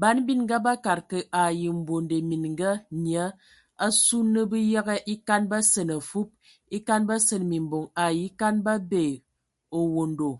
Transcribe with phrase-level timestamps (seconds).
[0.00, 2.70] Ban bininga bakad kə ai mbonde mininga
[3.02, 3.24] (nyia)
[3.86, 6.28] asu na bə yəgə e kan basene afub
[6.76, 9.04] e kan basen mimboŋ ai e kan babƐ
[9.78, 10.30] owondo.